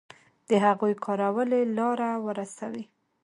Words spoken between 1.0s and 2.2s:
کارولې لاره